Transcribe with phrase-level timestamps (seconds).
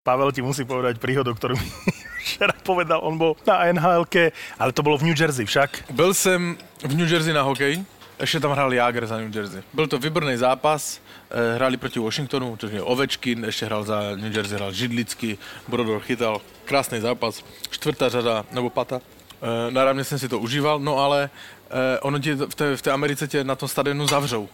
[0.00, 1.68] Pavel ti musí povedať príhodu, ktorú mi
[2.24, 3.04] včera povedal.
[3.04, 4.08] On bol na nhl
[4.56, 5.92] ale to bolo v New Jersey však.
[5.92, 7.84] Byl jsem v New Jersey na hokej,
[8.20, 9.62] ještě tam hrál Jager za New Jersey.
[9.74, 11.00] Byl to vybrný zápas,
[11.30, 16.00] eh, hráli proti Washingtonu, to je Ovečkin, ještě hrál za New Jersey, hrál Židlicky, Brodor
[16.00, 19.00] chytal, krásný zápas, čtvrtá řada, nebo pata.
[19.04, 21.30] Eh, Náravně jsem si to užíval, no ale
[21.70, 22.34] eh, ono ti
[22.74, 24.48] v té Americe tě na tom stadionu zavřou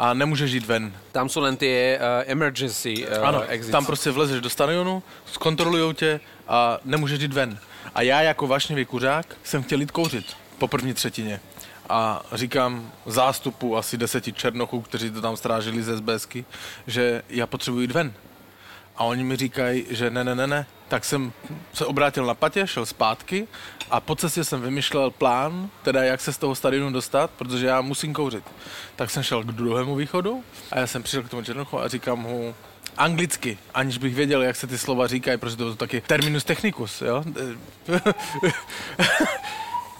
[0.00, 0.92] a nemůžeš jít ven.
[1.12, 3.72] Tam sú len tie uh, emergency uh, Ano, exits.
[3.72, 7.58] tam prostě vlezeš do stadionu, zkontrolují tě a nemůžeš jít ven.
[7.94, 11.40] A já jako vášnivý kuřák jsem chtěl jít kouřit po první třetině.
[11.88, 16.44] A říkám zástupu asi deseti černochů, kteří to tam strážili ze SBSky,
[16.86, 18.12] že já potřebuji jít ven.
[18.96, 20.66] A oni mi říkají, že ne, ne, ne, ne.
[20.90, 21.32] Tak jsem
[21.72, 23.46] se obrátil na patě, šel zpátky
[23.90, 27.80] a po cestě jsem vymýšlel plán, teda jak se z toho stadionu dostat, protože já
[27.80, 28.44] musím kouřit.
[28.96, 32.18] Tak jsem šel k druhému východu a já jsem přišel k tomu Černochu a říkám
[32.18, 32.54] mu
[32.96, 37.02] anglicky, aniž bych věděl, jak se ty slova říkají, protože to je taky terminus technicus,
[37.02, 37.24] jo?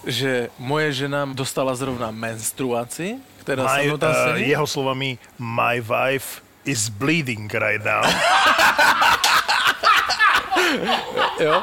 [0.07, 4.49] že moje žena dostala zrovna menstruaci, která My, se uh, sedí.
[4.49, 8.05] jeho slovami, my wife is bleeding right now.
[11.41, 11.63] Jo?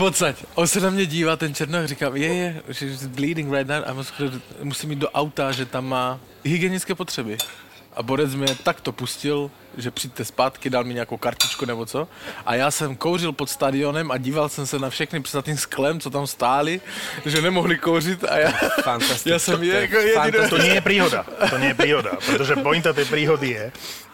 [0.00, 0.44] Odsaď.
[0.54, 3.92] On se na mě dívá, ten černoch, říkám, je, je, she's bleeding right now a
[4.62, 7.38] musím, jít do auta, že tam má hygienické potřeby.
[7.96, 12.08] A Borec mě tak to pustil, že přijďte zpátky, dal mi nějakou kartičku nebo co.
[12.46, 16.00] A já jsem kouřil pod stadionem a díval jsem se na všechny před tím sklem,
[16.00, 16.80] co tam stáli,
[17.26, 18.50] že nemohli kouřit a já,
[18.82, 19.30] Fantastické.
[19.30, 20.48] já jsem je, jako jediný.
[20.50, 21.26] To nie je príhoda.
[21.50, 22.10] To nie je príhoda.
[22.26, 23.64] Pretože pointa tej príhody je,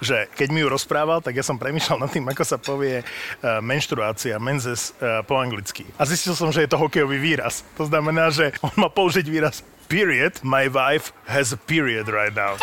[0.00, 3.64] že keď mi ju rozprával, tak ja som premýšľal nad tým, ako sa povie uh,
[3.64, 5.88] menštruácia, menzes uh, po anglicky.
[5.96, 7.64] A zistil som, že je to hokejový výraz.
[7.80, 10.42] To znamená, že on má použiť výraz period.
[10.42, 12.58] My wife has a period right now.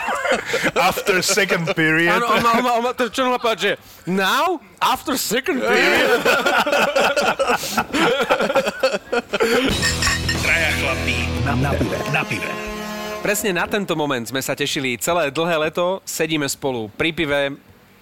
[0.88, 2.15] After second period.
[2.16, 3.72] Áno, on on on to, čo on má povedať, že
[4.08, 6.20] now, after second period,
[10.40, 11.98] Traja chlapí na, na pive.
[12.12, 12.50] Na pive.
[13.20, 17.58] Presne na tento moment sme sa tešili celé dlhé leto, sedíme spolu pri pive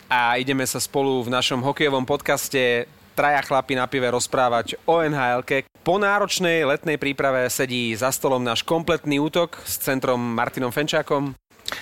[0.07, 5.47] a ideme sa spolu v našom hokejovom podcaste Traja chlapi na pive rozprávať o nhl
[5.87, 11.39] Po náročnej letnej príprave sedí za stolom náš kompletný útok s centrom Martinom Fenčákom.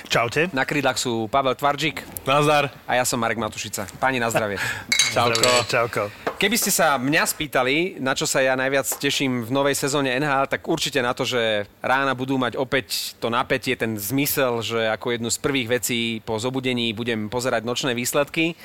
[0.08, 0.52] Čaute.
[0.52, 2.68] Na krídlach sú Pavel Tvarčík Nazar.
[2.84, 3.88] a ja som Marek Matušica.
[3.96, 4.60] Páni na zdravie.
[5.14, 5.50] Čauko.
[5.68, 6.02] Čauko.
[6.40, 10.50] Keby ste sa mňa spýtali, na čo sa ja najviac teším v novej sezóne NHL,
[10.50, 15.14] tak určite na to, že rána budú mať opäť to napätie, ten zmysel, že ako
[15.14, 18.58] jednu z prvých vecí po zobudení budem pozerať nočné výsledky.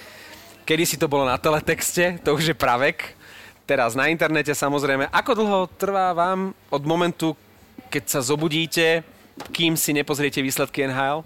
[0.66, 3.16] Kedy si to bolo na teletexte, to už je pravek.
[3.68, 5.12] Teraz na internete samozrejme.
[5.12, 7.36] Ako dlho trvá vám od momentu,
[7.92, 9.04] keď sa zobudíte,
[9.52, 11.24] kým si nepozriete výsledky NHL?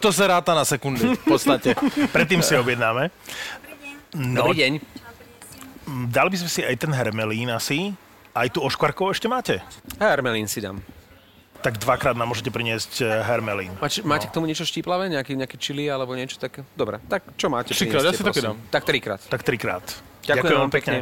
[0.00, 1.74] To se ráta na sekundy, v podstatě.
[2.12, 3.10] Predtým si objednáme.
[4.14, 4.72] No, Dobrý deň.
[6.06, 7.96] dali by sme si aj ten hermelín asi.
[8.34, 9.62] Aj tu oškvarkov ešte máte?
[9.98, 10.82] Hermelín si dám.
[11.64, 13.72] Tak dvakrát nám môžete priniesť eh, hermelín.
[13.80, 15.08] Máte, máte k tomu niečo štíplavé?
[15.08, 16.60] Nejaký, nejaké chili alebo niečo také?
[16.76, 17.72] Dobre, tak čo máte?
[17.72, 18.44] Trikrát, ja si prosím.
[18.52, 18.56] dám.
[18.68, 19.20] Tak trikrát.
[19.24, 19.84] Tak trikrát.
[20.28, 20.96] Ďakujem vám pekne.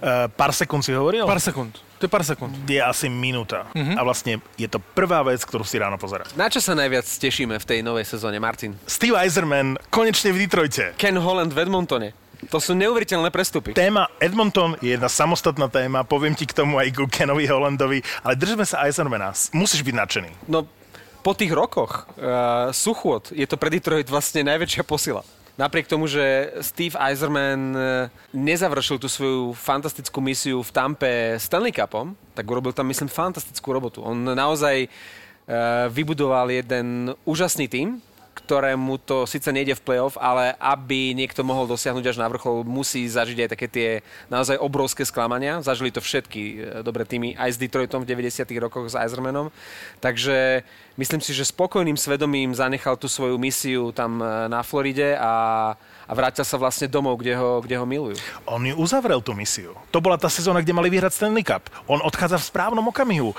[0.00, 1.26] Uh, pár sekúnd si hovoril?
[1.26, 1.74] Pár sekund.
[2.00, 2.56] To je pár sekund.
[2.64, 3.68] Je asi minúta.
[3.76, 3.94] Uh-huh.
[3.94, 6.32] A vlastne je to prvá vec, ktorú si ráno pozerám.
[6.32, 8.72] Na čo sa najviac tešíme v tej novej sezóne, Martin?
[8.88, 10.96] Steve Eiserman konečne v Detroite.
[10.96, 12.10] Ken Holland v Edmontone.
[12.48, 13.76] To sú neuveriteľné prestupy.
[13.76, 18.32] Téma Edmonton je jedna samostatná téma, poviem ti k tomu aj ku Kenovi Hollandovi, ale
[18.32, 19.36] držme sa Eisermana.
[19.52, 20.30] Musíš byť nadšený.
[20.48, 20.64] No,
[21.20, 25.20] po tých rokoch uh, suchôd je to pre Detroit vlastne najväčšia posila.
[25.58, 27.82] Napriek tomu, že Steve Eiserman eh,
[28.34, 34.00] nezavršil tú svoju fantastickú misiu v Tampe Stanley Cupom, tak urobil tam, myslím, fantastickú robotu.
[34.02, 34.88] On naozaj eh,
[35.90, 42.14] vybudoval jeden úžasný tým, ktorému to síce nejde v playoff, ale aby niekto mohol dosiahnuť
[42.14, 43.88] až na vrchol, musí zažiť aj také tie
[44.30, 45.62] naozaj obrovské sklamania.
[45.62, 49.50] Zažili to všetky e, dobré týmy, aj s Detroitom v 90 rokoch s Eisermanom.
[49.98, 50.62] Takže
[50.94, 55.74] myslím si, že spokojným svedomím zanechal tú svoju misiu tam e, na Floride a,
[56.06, 58.18] a vrátil sa vlastne domov, kde ho, kde ho milujú.
[58.46, 59.74] On ju uzavrel tú misiu.
[59.90, 61.66] To bola tá sezóna, kde mali vyhrať Stanley Cup.
[61.90, 63.34] On odchádza v správnom okamihu.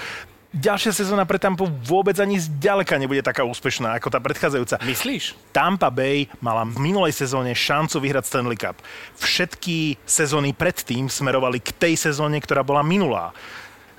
[0.51, 4.83] Ďalšia sezóna pre Tampa vôbec ani zďaleka nebude taká úspešná ako tá predchádzajúca.
[4.83, 5.31] Myslíš?
[5.55, 8.75] Tampa Bay mala v minulej sezóne šancu vyhrať Stanley Cup.
[9.15, 13.31] Všetky sezóny predtým smerovali k tej sezóne, ktorá bola minulá.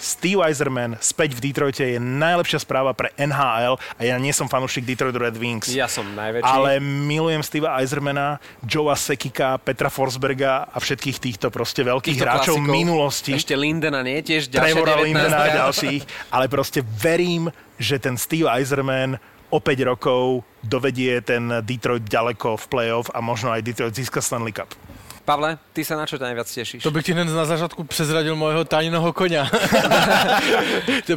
[0.03, 4.83] Steve Eiserman späť v Detroite je najlepšia správa pre NHL a ja nie som fanúšik
[4.83, 5.71] Detroit Red Wings.
[5.71, 6.43] Ja som najväčší.
[6.43, 12.59] Ale milujem Steva Eisermana, Joea Sekika, Petra Forsberga a všetkých týchto proste veľkých Týchto hráčov
[12.59, 12.75] klasikov.
[12.75, 13.31] minulosti.
[13.39, 15.07] Ešte Lindena nie, tiež ďalšia Trevora 19.
[15.07, 16.03] Lindena a ďalších.
[16.35, 19.23] Ale proste verím, že ten Steve Eiserman
[19.53, 24.51] o 5 rokov dovedie ten Detroit ďaleko v playoff a možno aj Detroit získa Stanley
[24.51, 24.73] Cup.
[25.25, 26.83] Pavle, ty sa na čo najviac tešíš?
[26.83, 29.47] To bych ti hned na zařadku přezradil mojho tajného koně.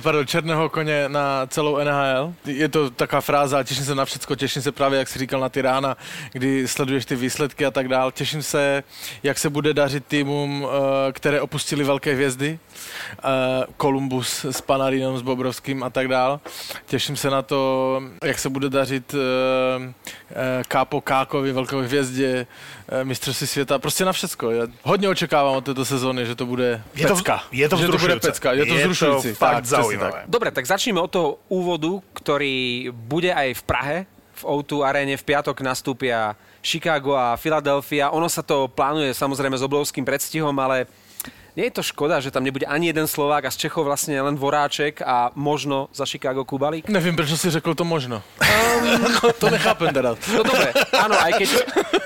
[0.01, 2.33] Pardon, černého koně na celou NHL.
[2.45, 5.49] Je to taková fráza, těším se na všecko, těším se právě, jak jsi říkal, na
[5.49, 5.97] ty rána,
[6.31, 8.11] kdy sleduješ ty výsledky a tak dál.
[8.11, 8.83] Těším se,
[9.23, 12.59] jak se bude dařit týmům, eh, které opustili velké hvězdy.
[13.77, 16.39] Kolumbus s Panarinom, s Bobrovským a tak dál.
[16.85, 19.93] Těším se na to, jak se bude dařit eh,
[20.29, 22.47] eh, Kápo Kákovi, velké hvězdě,
[23.03, 24.51] mistrovství světa, prostě na všecko.
[24.51, 27.43] Já hodně očekávám od této sezóny, že to bude Je to, pecka.
[27.51, 29.29] je to že to bude pecka, je to Je vzrušujúci.
[29.31, 30.23] to fakt Tak, zaujímavé.
[30.27, 33.97] Dobre, tak začneme od toho úvodu, ktorý bude aj v Prahe.
[34.35, 38.11] V O2 aréne v piatok nastúpia Chicago a Philadelphia.
[38.11, 40.91] Ono sa to plánuje samozrejme s obrovským predstihom, ale
[41.57, 44.37] nie je to škoda, že tam nebude ani jeden Slovák a z Čechov vlastne len
[44.37, 46.85] Voráček a možno za Chicago Kubalík?
[46.85, 48.21] Nevím, proč si řekl to možno.
[49.41, 50.13] to nechápem teda.
[50.13, 51.49] No dobre, áno, aj keď,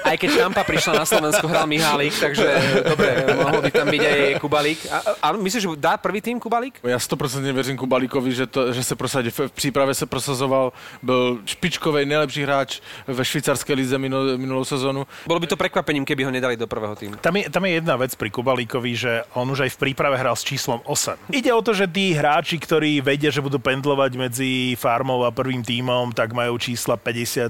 [0.07, 2.47] aj keď Tampa prišla na Slovensko, hral Mihálik, takže
[2.87, 4.79] dobre, mohol by tam byť aj Kubalík.
[4.87, 6.79] A, a myslíš, že dá prvý tým Kubalík?
[6.83, 9.29] Já stoprocentně věřím Kubalíkovi, že, to, že se prosadí.
[9.29, 15.07] V v přípravě se prosazoval, byl špičkový nejlepší hráč ve švýcarské lize minul, minulou sezonu.
[15.27, 17.15] Bolo by to prekvapením, keby ho nedali do prvého týmu.
[17.15, 20.35] Tam je, tam je jedna vec pri Kubalíkovi, že on už aj v príprave hral
[20.35, 21.31] s číslom 8.
[21.31, 25.63] Ide o to, že tí hráči, ktorí vedia, že budú pendlovať medzi farmou a prvým
[25.63, 27.49] tímom, tak majú čísla 57.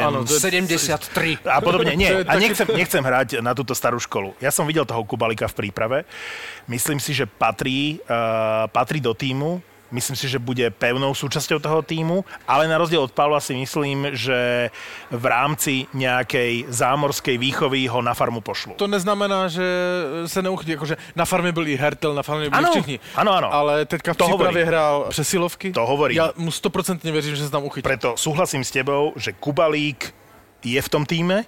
[0.00, 1.42] Áno, to je- 73.
[1.44, 1.98] a podobne.
[1.98, 4.32] Nie, a nechcem, nechcem hrať na túto starú školu.
[4.38, 5.98] Ja som videl toho Kubalika v príprave.
[6.70, 9.73] Myslím si, že patrí, uh, patrí do týmu.
[9.94, 14.10] Myslím si, že bude pevnou súčasťou toho týmu, ale na rozdiel od Pavla si myslím,
[14.10, 14.68] že
[15.14, 18.74] v rámci nejakej zámorskej výchovy ho na farmu pošlu.
[18.74, 19.62] To neznamená, že
[20.26, 23.00] se neuchytí, jakože na farmě byl i Hertel, na farmě byli Ano, všichni.
[23.14, 23.48] ano, ano.
[23.54, 24.26] Ale teďka v To
[24.66, 25.72] hrál přesilovky.
[25.72, 26.16] To hovorím.
[26.16, 27.82] Já mu stoprocentně věřím, že se tam uchytí.
[27.82, 30.14] Preto súhlasím s tebou, že Kubalík
[30.64, 31.44] je v tom týme,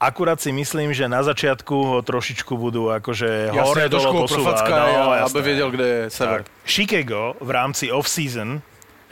[0.00, 4.26] akurát si myslím, že na začiatku ho trošičku budú akože hore Jasně, trošku dolo ho
[4.30, 4.56] posúvať.
[4.70, 6.42] No, a- aby věděl, kde je sever.
[6.42, 6.52] Tak.
[6.66, 8.62] Chicago v rámci off-season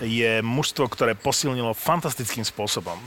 [0.01, 3.01] je mužstvo, ktoré posilnilo fantastickým spôsobom.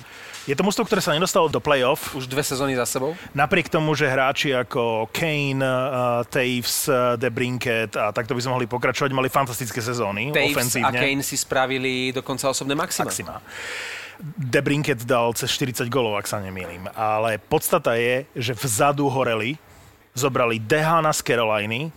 [0.50, 3.14] Je to mužstvo, ktoré sa nedostalo do playoff, Už dve sezóny za sebou.
[3.38, 8.58] napriek tomu, že hráči ako Kane, uh, Taves, uh, De Brinket a takto by sme
[8.58, 10.98] mohli pokračovať, mali fantastické sezóny Taves a ofenzívne.
[10.98, 13.06] Kane si spravili dokonca osobné maxima.
[13.06, 13.38] Maxima.
[14.20, 16.92] De Brinket dal cez 40 golov, ak sa nemýlim.
[16.92, 19.56] Ale podstata je, že vzadu horeli,
[20.12, 21.88] zobrali Dehana z Caroliny,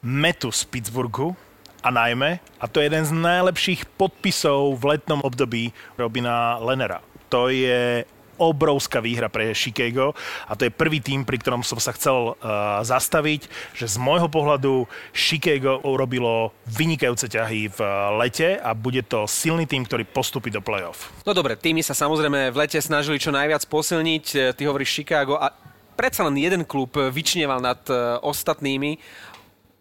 [0.00, 1.36] Metu z Pittsburghu
[1.84, 7.04] a najmä, a to je jeden z najlepších podpisov v letnom období Robina Lenera.
[7.28, 8.08] To je
[8.42, 10.18] obrovská výhra pre Chicago
[10.50, 13.46] a to je prvý tým, pri ktorom som sa chcel uh, zastaviť,
[13.78, 19.70] že z môjho pohľadu Chicago urobilo vynikajúce ťahy v uh, lete a bude to silný
[19.70, 21.14] tým, ktorý postupí do playoff.
[21.22, 24.24] No dobre, týmy sa samozrejme v lete snažili čo najviac posilniť.
[24.34, 25.54] E, Ty hovoríš Chicago a
[25.94, 27.78] predsa len jeden klub vyčnieval nad
[28.24, 28.98] ostatnými.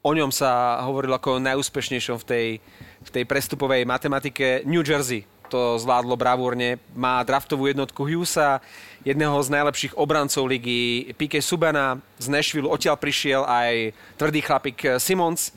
[0.01, 2.47] O ňom sa hovorilo ako najúspešnejšom v tej,
[3.05, 4.65] v tej prestupovej matematike.
[4.65, 6.79] New Jersey to zvládlo bravúrne.
[6.95, 8.63] Má draftovú jednotku Hughesa,
[9.03, 12.71] jedného z najlepších obrancov ligy, Pique Subana z Nashville.
[12.71, 15.51] Odtiaľ prišiel aj tvrdý chlapík Simons.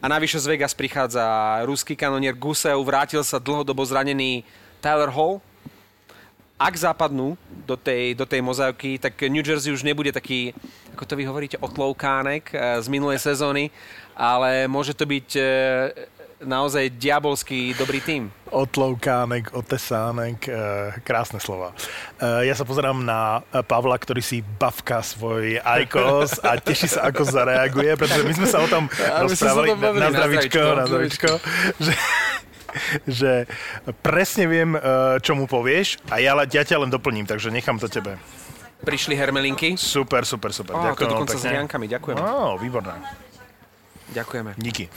[0.00, 1.24] A navyše z Vegas prichádza
[1.64, 4.44] ruský kanonier Gusev, vrátil sa dlhodobo zranený
[4.80, 5.40] Tyler Hall.
[6.60, 10.52] Ak zapadnú do tej, do tej mozaivky, tak New Jersey už nebude taký,
[10.92, 13.72] ako to vy hovoríte, otloukánek eh, z minulej sezóny,
[14.12, 15.44] ale môže to byť eh,
[16.40, 18.32] naozaj diabolský dobrý tým.
[18.48, 20.52] Otloukánek, otesánek, e,
[21.02, 21.70] krásne slova.
[22.18, 27.06] E, ja sa pozerám na e, Pavla, ktorý si bavka svoj ajkos a teší sa,
[27.06, 29.80] ako zareaguje, pretože my sme sa o tom A my sme sa rozprávali o tom
[29.80, 30.00] bavili.
[30.00, 31.30] na Na zdravičko, na zdravičko,
[31.78, 31.94] že,
[33.06, 33.32] že
[34.02, 34.74] presne viem,
[35.22, 38.18] čo mu povieš a ja, ja ťa len doplním, takže nechám to tebe.
[38.84, 39.80] Prišli hermelinky.
[39.80, 40.76] Super, super, super.
[40.76, 41.50] To Ďakujem veľmi dokonca s pekne.
[41.56, 42.20] hriankami, ďakujeme.
[42.20, 42.94] Ó, výborné.
[44.12, 44.50] Ďakujeme.
[44.60, 44.92] Díky.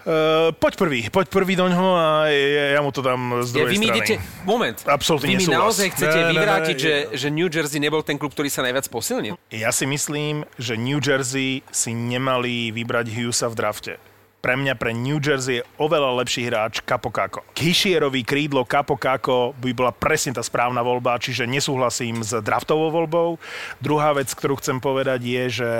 [0.00, 3.68] Uh, poď prvý, poď prvý do ňoho a ja, ja mu to dám z Ja,
[3.68, 3.98] druhej vy mi strany.
[4.00, 4.14] idete,
[4.48, 6.80] moment, Absolútne vy mi naozaj chcete Ne, ne, ne, vyvrátiť, ne.
[6.80, 9.36] že, že New Jersey nebol ten klub, ktorý sa najviac posilnil?
[9.52, 13.92] Ja si myslím, že New Jersey si nemali vybrať Hughesa v drafte.
[14.40, 17.44] Pre mňa, pre New Jersey je oveľa lepší hráč Capo Caco.
[17.52, 23.36] Kishierový krídlo Capo Caco by bola presne tá správna voľba, čiže nesúhlasím s draftovou voľbou.
[23.84, 25.70] Druhá vec, ktorú chcem povedať je, že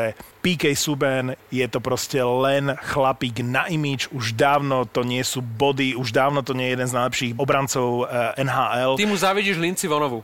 [0.45, 5.97] PK Subban je to proste len chlapík na imič, už dávno to nie sú body,
[5.97, 9.01] už dávno to nie je jeden z najlepších obrancov eh, NHL.
[9.01, 10.21] Ty mu zavidíš Linci Vonovu.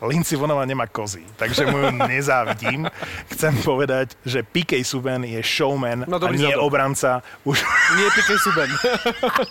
[0.00, 1.78] Lindsay Vonova nemá kozy, takže mu
[2.12, 2.88] nezávidím.
[3.30, 6.64] Chcem povedať, že PK Subban je showman No, a dobrý nie zadok.
[6.64, 7.20] obranca.
[7.44, 7.60] Už
[7.96, 8.70] Nie Piqué Subban.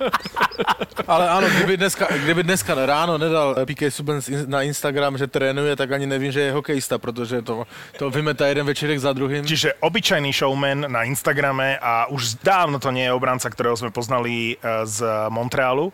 [1.13, 5.91] Ale áno, kdyby dneska, kdyby dneska ráno nedal Piqué Subban na Instagram, že trénuje, tak
[5.91, 7.65] ani nevím, že je hokejista, protože to,
[7.97, 9.45] to vymetá jeden večerek za druhým.
[9.45, 14.53] Čiže obyčajný showman na Instagrame a už dávno to nie je obranca, ktorého sme poznali
[14.53, 15.93] e, z Montrealu.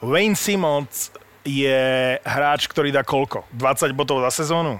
[0.00, 1.12] Wayne Simmons
[1.44, 1.80] je
[2.20, 3.44] hráč, ktorý dá koľko?
[3.54, 4.76] 20 bodov za sezónu?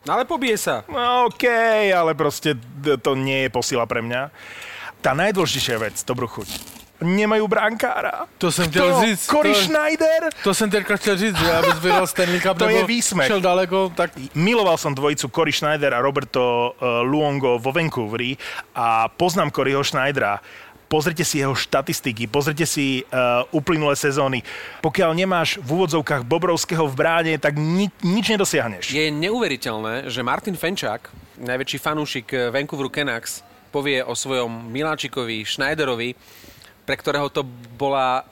[0.00, 0.80] No ale pobije sa.
[0.88, 1.44] No OK,
[1.92, 2.56] ale proste
[3.04, 4.32] to nie je posila pre mňa.
[5.04, 6.48] Tá najdôležitejšia vec, dobrú chuť.
[7.00, 8.28] Nemajú brankára.
[8.38, 9.24] To jsem chtěl říct.
[9.26, 10.20] Cory to, Schneider?
[10.44, 13.26] to jsem teďka chtěl říct, že abys vyhrál Stanley Cup To je výsmech.
[13.26, 18.36] šel daleko, tak Miloval som dvojicu Cory Schneider a Roberto uh, Luongo vo Vancouveri
[18.76, 20.40] a poznám Coryho Schneidera.
[20.90, 24.42] Pozrite si jeho štatistiky, pozrite si uh, uplynulé sezóny.
[24.82, 28.90] Pokiaľ nemáš v úvodzovkách Bobrovského v bráne, tak ni- nič nedosiahneš.
[28.90, 31.06] Je neuveriteľné, že Martin Fenčák,
[31.38, 36.18] najväčší fanúšik eh, Vancouveru Canucks, povie o svojom Miláčikovi Schneiderovi,
[36.82, 37.46] pre ktorého to
[37.78, 38.26] bola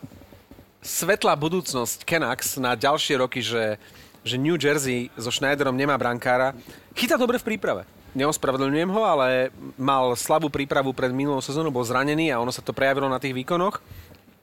[0.82, 3.78] svetlá budúcnosť Canucks na ďalšie roky, že,
[4.26, 6.58] že New Jersey so Schneiderom nemá brankára.
[6.98, 7.86] Chytá dobre v príprave.
[8.16, 12.72] Neospravedlňujem ho, ale mal slabú prípravu pred minulou sezónou, bol zranený a ono sa to
[12.72, 13.80] prejavilo na tých výkonoch.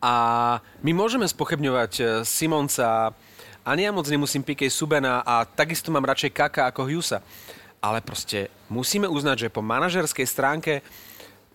[0.04, 0.14] A
[0.86, 3.16] my môžeme spochybňovať eh, Simonca,
[3.66, 7.26] ani ja moc nemusím Piqué Subena a takisto mám radšej Kaka ako Hughesa.
[7.82, 10.86] Ale proste musíme uznať, že po manažerskej stránke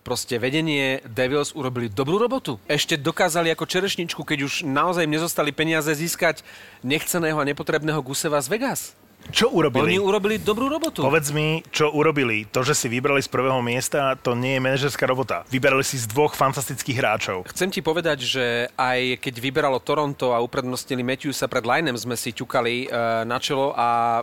[0.03, 2.59] proste vedenie Devils urobili dobrú robotu.
[2.67, 6.43] Ešte dokázali ako čerešničku, keď už naozaj im nezostali peniaze získať
[6.83, 8.81] nechceného a nepotrebného Guseva z Vegas.
[9.29, 9.93] Čo Oni urobili?
[10.01, 11.05] urobili dobrú robotu.
[11.05, 12.49] Povedz mi, čo urobili.
[12.49, 15.45] To, že si vybrali z prvého miesta, to nie je manažerská robota.
[15.53, 17.45] Vyberali si z dvoch fantastických hráčov.
[17.53, 22.33] Chcem ti povedať, že aj keď vyberalo Toronto a uprednostnili Matthewsa pred Linem, sme si
[22.33, 22.97] ťukali e,
[23.29, 24.21] na čelo a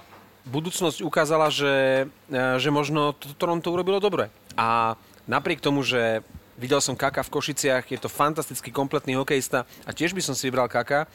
[0.48, 4.28] budúcnosť ukázala, že, e, že možno to Toronto urobilo dobre.
[4.58, 4.98] A
[5.30, 6.26] napriek tomu, že
[6.58, 10.50] videl som Kaka v Košiciach, je to fantastický kompletný hokejista a tiež by som si
[10.50, 11.06] vybral Kaka,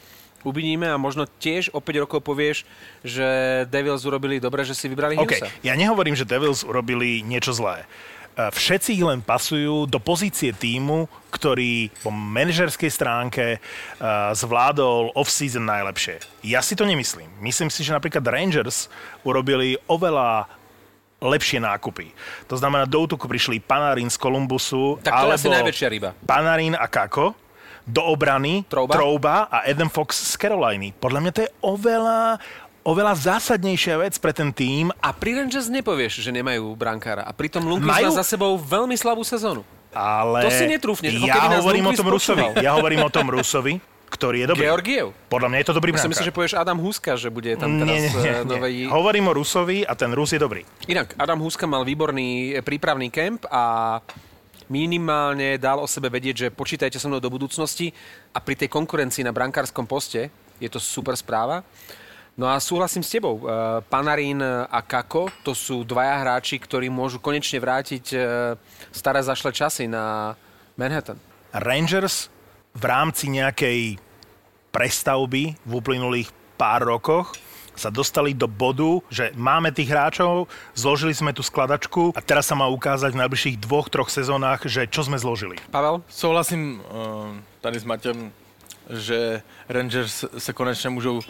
[0.44, 2.68] uvidíme a možno tiež o 5 rokov povieš,
[3.02, 3.26] že
[3.68, 5.48] Devils urobili dobre, že si vybrali Hughesa.
[5.64, 7.88] ja nehovorím, že Devils urobili niečo zlé.
[8.36, 15.66] E, Všetci ich len pasujú do pozície týmu, ktorý po manažerskej stránke uh, zvládol off-season
[15.66, 16.22] najlepšie.
[16.46, 17.26] Ja si to nemyslím.
[17.42, 18.86] Myslím si, že napríklad Rangers
[19.26, 20.46] urobili oveľa
[21.18, 22.12] lepšie nákupy.
[22.46, 26.10] To znamená, do útoku prišli Panarin z Kolumbusu, Tak to je alebo asi najväčšia ryba.
[26.22, 27.32] Panarin a Kako.
[27.84, 28.96] Do obrany Trouba.
[28.96, 30.96] Trouba a Adam Fox z Caroliny.
[30.96, 32.40] Podľa mňa to je oveľa,
[32.80, 37.28] oveľa zásadnejšia vec pre ten tým A pri Rangers nepovieš, že nemajú brankára.
[37.28, 39.60] A pritom Lundqvist Majú- má za sebou veľmi slabú sezónu.
[39.94, 42.44] Ale To si netrúfneš, ja hovorím o Lundqvist tom Rusovi.
[42.58, 43.78] Ja hovorím o tom Rusovi,
[44.10, 44.64] ktorý je dobrý.
[44.66, 45.06] Georgiev.
[45.28, 46.10] Podľa mňa je to dobrý si brankár.
[46.10, 48.50] myslím, že povieš Adam Huska, že bude tam teraz nie, nie, nie, eh, nie.
[48.50, 48.74] novej...
[48.90, 50.66] Hovorím o Rusovi a ten Rus je dobrý.
[50.90, 53.98] Inak, Adam Huska mal výborný eh, prípravný kemp a
[54.68, 57.92] minimálne dal o sebe vedieť, že počítajte so mnou do budúcnosti
[58.32, 60.28] a pri tej konkurencii na brankárskom poste
[60.60, 61.64] je to super správa.
[62.34, 63.46] No a súhlasím s tebou.
[63.46, 68.22] eh, Panarin a Kako, to sú dvaja hráči, ktorí môžu konečne vrátiť eh,
[68.90, 70.34] staré zašle časy na
[70.74, 71.18] Manhattan.
[71.54, 72.26] Rangers
[72.74, 74.02] v rámci nejakej
[74.74, 77.38] prestavby v uplynulých pár rokoch
[77.76, 82.54] sa dostali do bodu, že máme tých hráčov, zložili sme tú skladačku a teraz sa
[82.54, 85.58] má ukázať v najbližších dvoch, troch sezónach, že čo sme zložili.
[85.70, 86.02] Pavel?
[86.08, 88.32] Souhlasím uh, tady s Matěm,
[88.90, 91.22] že Rangers se konečně můžou uh,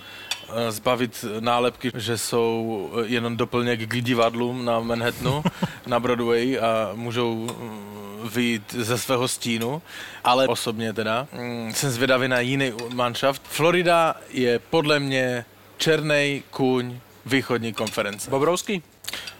[0.68, 5.44] zbavit nálepky, že jsou eh, jenom doplněk k divadlům na Manhattanu,
[5.86, 9.82] na Broadway a můžou mm, vyjít ze svého stínu,
[10.24, 13.42] ale osobně teda mm, jsem zvědavý na jiný manšaft.
[13.44, 15.44] Florida je podle mě
[15.84, 18.30] černej kůň východní konference.
[18.30, 18.82] Bobrovský?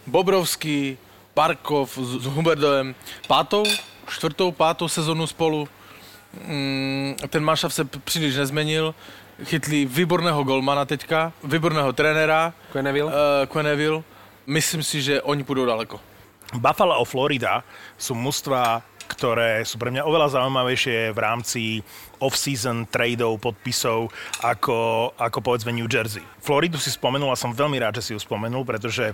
[0.07, 0.99] Bobrovský,
[1.35, 2.95] Barkov s, s Huberdovem
[3.29, 3.65] pátou,
[4.09, 5.69] čtvrtou, pátou sezonu spolu.
[6.47, 8.95] Mm, ten manšaft se příliš nezmenil.
[9.45, 13.09] Chytli výborného golmana teďka, výborného trenéra, Quenneville?
[13.09, 14.03] uh, Quenneville.
[14.47, 16.01] Myslím si, že oni půjdou daleko.
[16.55, 17.65] Buffalo a Florida
[17.99, 21.63] sú mužstva, ktoré sú pre mňa oveľa zaujímavejšie v rámci
[22.21, 24.09] off-season tradeov, podpisov,
[24.41, 26.25] ako, ako povedzme New Jersey.
[26.41, 29.13] Floridu si spomenul a som veľmi rád, že si ju spomenul, pretože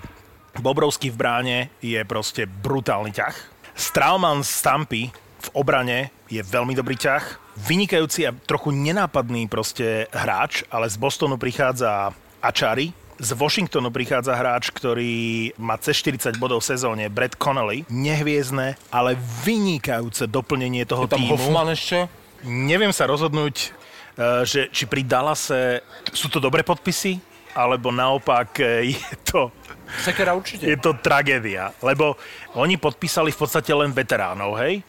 [0.59, 3.37] Bobrovský v bráne je proste brutálny ťah.
[3.79, 5.03] Strauman z Tampy
[5.41, 7.55] v obrane je veľmi dobrý ťah.
[7.61, 14.73] Vynikajúci a trochu nenápadný proste hráč, ale z Bostonu prichádza Achari, z Washingtonu prichádza hráč,
[14.73, 17.85] ktorý má cez 40 bodov v sezóne, Brett Connolly.
[17.93, 21.37] Nehviezdne, ale vynikajúce doplnenie toho Je tam týmu.
[21.37, 22.09] Hoffman ještě?
[22.41, 23.69] Neviem sa rozhodnúť,
[24.17, 27.21] eh, že či pri Dallase sú to dobré podpisy,
[27.53, 29.53] alebo naopak e, je to,
[30.01, 30.65] Sekera určite.
[30.65, 31.75] je to tragédia.
[31.83, 32.17] Lebo
[32.55, 34.87] oni podpísali v podstate len veteránov, hej?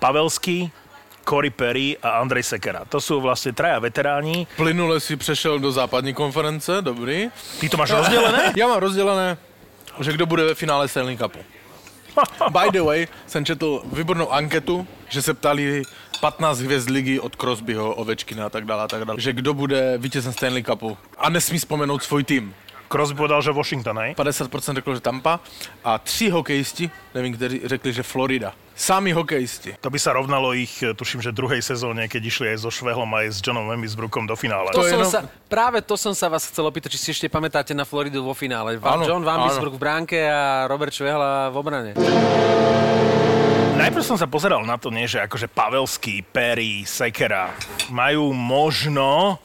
[0.00, 0.72] Pavelský,
[1.28, 2.88] Cory Perry a Andrej Sekera.
[2.88, 4.48] To sú vlastne traja veteráni.
[4.56, 7.28] Plynule si přešel do západní konference, dobrý.
[7.60, 8.52] Ty to máš rozdelené?
[8.56, 9.36] Já mám rozdělené,
[10.00, 11.38] že kdo bude ve finále Stanley Cupu.
[12.50, 15.82] By the way, jsem četl výbornou anketu, že se ptali
[16.20, 19.98] 15 hvězd ligy od Crosbyho, Ovečkina a tak dále, a tak dále, že kdo bude
[19.98, 22.54] vítězem Stanley Cupu a nesmí vzpomenout svůj tým.
[22.88, 24.14] Crosby povedal, že Washington, hej?
[24.14, 25.40] 50% řeklo, že Tampa
[25.84, 28.54] a tři hokejisti, nevím, kteří řekli, že Florida.
[28.78, 29.74] Sami hokejisti.
[29.82, 33.10] To by sa rovnalo ich, e, tuším, že druhej sezóne, keď išli aj so Švehlom
[33.10, 34.70] aj s Johnom Wemmisbrookom do finále.
[34.70, 37.74] To som jenom- sa, práve to som sa vás chcel opýtať, či si ešte pamätáte
[37.74, 38.78] na Floridu vo finále.
[38.78, 39.50] Áno, John Van áno.
[39.50, 41.90] Bisbrook v bránke a Robert Švehla v obrane.
[43.78, 47.50] Najprv som sa pozeral na to, nie, že akože Pavelský, Perry, Sekera
[47.90, 49.42] majú možno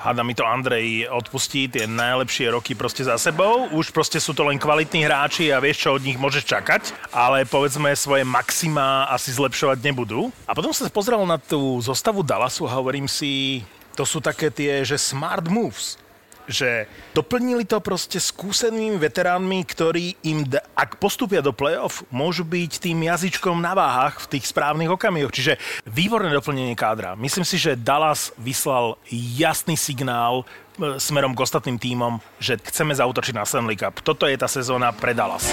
[0.00, 3.68] hada mi to Andrej odpustí, tie najlepšie roky proste za sebou.
[3.76, 7.44] Už proste sú to len kvalitní hráči a vieš, čo od nich môžeš čakať, ale
[7.44, 10.32] povedzme svoje maxima asi zlepšovať nebudú.
[10.48, 13.60] A potom som sa pozeral na tú zostavu Dallasu a hovorím si,
[13.92, 16.00] to sú také tie, že smart moves
[16.48, 23.06] že doplnili to proste skúsenými veteránmi, ktorí im, ak postupia do play-off, môžu byť tým
[23.06, 25.34] jazyčkom na váhach v tých správnych okamihoch.
[25.34, 27.14] Čiže výborné doplnenie kádra.
[27.18, 33.34] Myslím si, že Dallas vyslal jasný signál e, smerom k ostatným tímom, že chceme zautočiť
[33.36, 34.00] na Stanley Cup.
[34.00, 35.46] Toto je tá sezóna pre Dallas.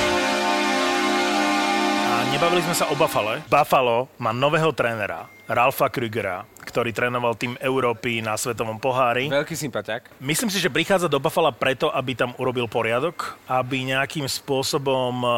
[2.08, 3.40] A nebavili sme sa o Buffalo.
[3.46, 9.32] Buffalo má nového trénera, Ralfa Krügera, ktorý trénoval tým Európy na Svetovom pohári.
[9.32, 10.12] Veľký sympatiak.
[10.20, 15.32] Myslím si, že prichádza do Buffalo preto, aby tam urobil poriadok, aby nejakým spôsobom eh,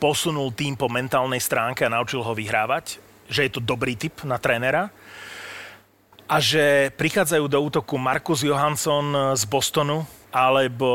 [0.00, 4.40] posunul tým po mentálnej stránke a naučil ho vyhrávať, že je to dobrý typ na
[4.40, 4.88] trénera
[6.24, 10.90] a že prichádzajú do útoku Markus Johansson eh, z Bostonu alebo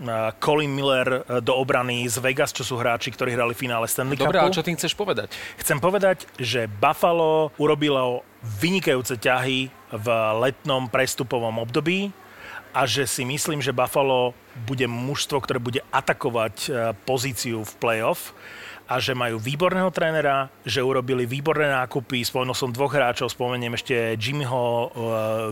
[0.00, 3.84] eh, Colin Miller eh, do obrany z Vegas, čo sú hráči, ktorí hrali v finále
[3.84, 4.44] Stanley Dobre, Cupu.
[4.48, 5.28] ale čo tým chceš povedať?
[5.60, 10.06] Chcem povedať, že Buffalo urobilo vynikajúce ťahy v
[10.40, 12.10] letnom prestupovom období
[12.72, 14.32] a že si myslím, že Buffalo
[14.64, 16.68] bude mužstvo, ktoré bude atakovať e,
[17.04, 18.32] pozíciu v playoff
[18.88, 22.22] a že majú výborného trénera, že urobili výborné nákupy.
[22.26, 24.88] Spomenul som dvoch hráčov, spomeniem ešte Jimmyho uh,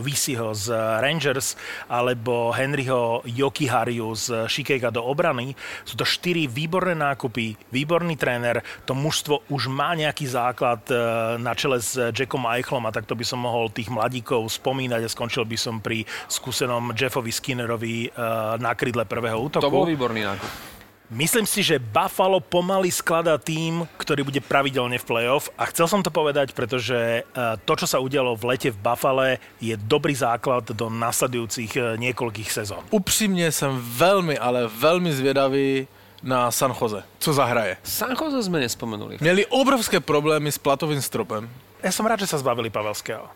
[0.03, 1.55] Visiho z Rangers
[1.87, 5.55] alebo Henryho Jokihariu z Shikega do obrany.
[5.87, 8.59] Sú to štyri výborné nákupy, výborný tréner.
[8.85, 13.25] To mužstvo už má nejaký základ uh, na čele s Jackom Eichlom a takto by
[13.25, 18.75] som mohol tých mladíkov spomínať a skončil by som pri skúsenom Jeffovi Skinnerovi uh, na
[18.75, 19.63] krydle prvého útoku.
[19.63, 20.80] To bol výborný nákup.
[21.11, 25.99] Myslím si, že Buffalo pomaly skladá tým, ktorý bude pravidelne v playoff a chcel som
[25.99, 27.23] to povedať, pretože eh,
[27.67, 32.47] to, čo sa udialo v lete v Buffale, je dobrý základ do nasledujúcich eh, niekoľkých
[32.47, 32.87] sezón.
[32.95, 35.87] Upřímně jsem velmi, ale velmi zvědavý
[36.23, 37.03] na San Jose.
[37.19, 37.77] Co zahraje?
[37.83, 39.19] San Jose sme nespomenuli.
[39.19, 41.51] Měli obrovské problémy s platovým stropem.
[41.83, 43.27] Ja som rád, že sa zbavili Pavelského.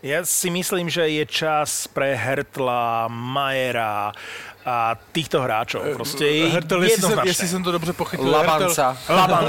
[0.00, 4.16] Ja si myslím, že je čas pre Hertla, Majera
[4.70, 5.82] a týchto hráčov.
[5.98, 8.30] Proste Hertel, jestli jsem, jestli jsem to dobře pochytil.
[8.30, 8.96] Labanca.
[9.08, 9.44] Laban,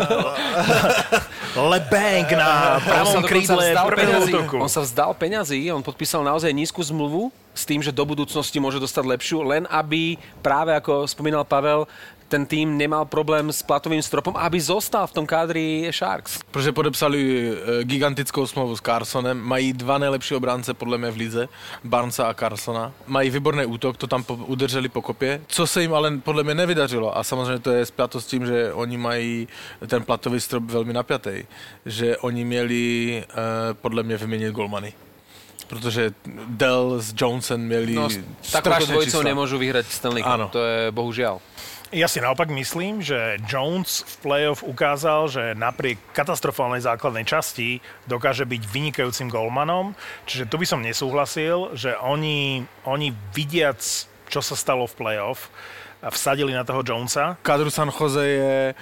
[1.69, 4.55] Lebank na On sa pravom krídle vzdal prvého útoku.
[4.57, 8.79] On sa vzdal peňazí, on podpísal naozaj nízku zmluvu s tým, že do budúcnosti môže
[8.79, 11.85] dostať lepšiu, len aby práve ako spomínal Pavel,
[12.31, 16.39] ten tým nemal problém s platovým stropom, aby zostal v tom kádri Sharks.
[16.51, 21.43] Protože podepsali e, gigantickou smlouvu s Carsonem, mají dva nejlepší obránce podle mě v lize,
[21.83, 22.91] Barnesa a Carsona.
[23.07, 26.55] Mají výborný útok, to tam po, udrželi po kopě, co se jim ale podle mě
[26.55, 27.17] nevydařilo.
[27.17, 29.47] A samozřejmě to je spjato s tím, že oni mají
[29.87, 31.43] ten platový strop velmi napjatý.
[31.85, 32.83] Že oni měli
[33.19, 34.93] e, podle mě vyměnit golmany.
[35.67, 36.11] Protože
[36.47, 38.09] Dell s Johnson měli No,
[38.41, 40.51] strašné dvojicou nemôžu vyhrať Stanley Cup.
[40.51, 41.39] To je bohužiaľ.
[41.91, 48.47] Ja si naopak myslím, že Jones v playoff ukázal, že napriek katastrofálnej základnej časti dokáže
[48.47, 49.91] byť vynikajúcim golmanom.
[50.23, 53.83] Čiže tu by som nesúhlasil, že oni, oni vidiac,
[54.31, 55.51] čo sa stalo v playoff,
[55.99, 57.35] vsadili na toho Jonesa.
[57.43, 58.75] Kádru San Jose je,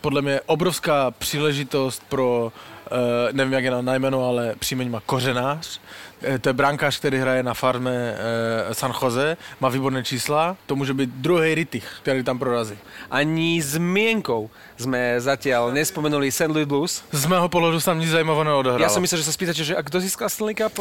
[0.00, 2.52] podle mě obrovská příležitost pro,
[3.32, 5.80] nevím jak je na najmenu, ale příjmení má Kořenář.
[6.22, 10.76] Eh, To je brankář, který hraje na farme uh, San Jose, má výborné čísla, to
[10.76, 12.78] může být druhý Rittich, který tam prorazí.
[13.10, 14.48] Ani zmienkou
[14.80, 16.48] sme zatiaľ nespomenuli St.
[16.48, 17.04] Louis Blues.
[17.12, 18.82] Z mého pohledu sa tam nic zajímavého neodohralo.
[18.84, 20.72] Ja som myslel, že sa spýtate, že a kto získal Stanley Cup?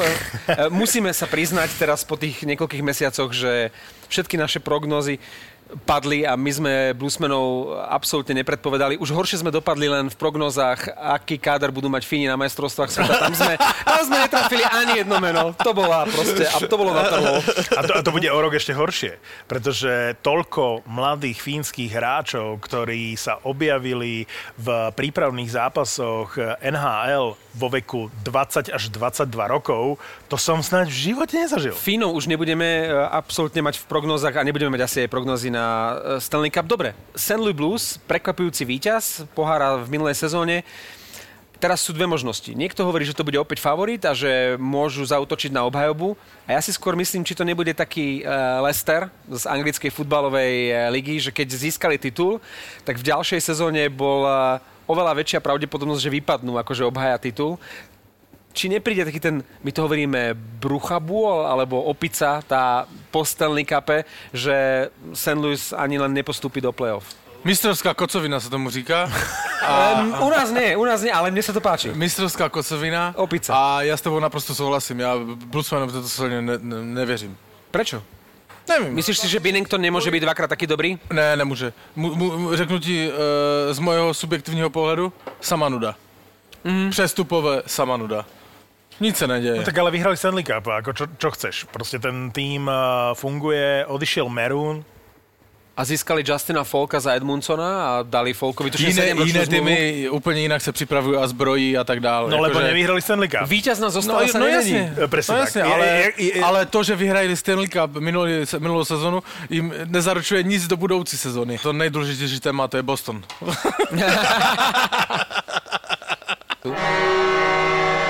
[0.72, 3.76] Musíme sa priznať teraz po tých niekoľkých mesiacoch, že
[4.08, 5.20] všetky naše prognozy
[5.84, 9.02] padli a my sme Bluesmenov absolútne nepredpovedali.
[9.02, 13.14] Už horšie sme dopadli len v prognozách, aký káder budú mať Fíni na majstrovstvách sveta.
[13.18, 15.58] Tam sme, tam sme netrafili ani jedno meno.
[15.66, 17.36] To bola proste, a to bolo na trhu.
[17.76, 19.18] A to, a to bude o rok ešte horšie,
[19.50, 24.30] pretože toľko mladých fínskych hráčov, ktorí sa objavili
[24.62, 29.98] v prípravných zápasoch NHL vo veku 20 až 22 rokov,
[30.28, 31.72] to som snáď v živote nezažil.
[31.72, 35.66] Fínov už nebudeme e, absolútne mať v prognozách a nebudeme mať asi aj prognozy na
[35.66, 36.68] e, Stanley Cup.
[36.68, 37.40] Dobre, St.
[37.40, 40.68] Louis Blues, prekvapujúci víťaz, pohára v minulej sezóne.
[41.56, 42.52] Teraz sú dve možnosti.
[42.52, 46.20] Niekto hovorí, že to bude opäť favorit a že môžu zautočiť na obhajobu.
[46.44, 50.92] A ja si skôr myslím, či to nebude taký uh, Leicester z anglickej futbalovej uh,
[50.92, 52.44] ligy, že keď získali titul,
[52.84, 54.28] tak v ďalšej sezóne bol
[54.86, 57.58] oveľa väčšia pravdepodobnosť, že vypadnú akože obhaja titul
[58.56, 60.32] či nepríde taký ten, my to hovoríme,
[60.64, 65.36] bruchabúl alebo opica, tá po Stanley Cupe, že St.
[65.36, 67.26] Louis ani len nepostúpi do play-off.
[67.46, 69.06] Mistrovská kocovina sa tomu říká.
[69.62, 70.02] A...
[70.02, 71.94] Um, u nás nie, u nás nie, ale mne sa to páči.
[71.94, 73.14] Mistrovská kocovina.
[73.18, 73.54] Opica.
[73.54, 75.02] A ja s tebou naprosto souhlasím.
[75.02, 75.18] Ja
[75.50, 77.38] Bluesmanom v sezóně ne, ne, nevěřím.
[77.72, 78.02] Prečo?
[78.70, 78.94] Nevím.
[78.94, 80.98] Myslíš si, že Binnington nemôže byť dvakrát taký dobrý?
[81.14, 81.38] Ne.
[81.96, 83.14] Mu, mu, řeknu ti e,
[83.74, 85.96] z mojho subjektivního pohledu, sama nuda.
[86.64, 86.90] Mm.
[86.90, 88.26] Přestupové sama nuda.
[89.00, 89.60] Nic sa nedeje.
[89.60, 91.68] No tak ale vyhrali Stanley Cup, ako čo, čo chceš?
[91.68, 94.88] Proste ten tým uh, funguje, odišiel Maroon,
[95.76, 99.76] a získali Justina Folka za Edmundsona a dali Folkovi tu Iné, 7 iné týmy
[100.08, 102.32] úplne inak sa pripravujú a zbrojí a tak dále.
[102.32, 103.44] no lebo nevyhrali Stanley Cup.
[103.44, 105.52] Víťaz nás No, sa no jasne, E, presne no tak.
[105.52, 109.20] jasne Je- ale, je- je- ale to, že vyhrajili Stanley Cup minulý, minulú sezónu,
[109.52, 111.60] im nezaručuje nic do budoucí sezóny.
[111.60, 113.20] To nejdůležitější téma, to je Boston.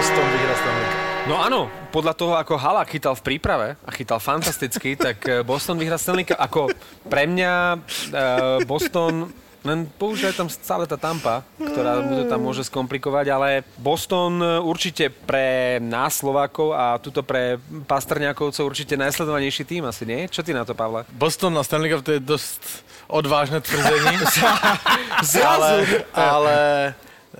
[0.00, 1.00] Boston vyhrá Stanley Cup.
[1.28, 1.60] No áno,
[1.92, 6.24] podľa toho, ako Hala chytal v príprave a chytal fantasticky, tak eh, Boston vyhrá Stanley
[6.24, 6.40] Cup.
[6.40, 6.72] Ako
[7.04, 9.28] pre mňa eh, Boston
[9.60, 14.56] len používa tam stále tá tampa, ktorá mu to tam môže skomplikovať, ale Boston eh,
[14.56, 20.32] určite pre nás Slovákov a tuto pre Pastrňákovcov určite najsledovanejší tým asi, nie?
[20.32, 21.04] Čo ty na to, Pavle?
[21.12, 24.16] Boston na Stanley Cup to je dost odvážné tvrzení.
[25.44, 25.84] Ale,
[26.16, 26.56] ale,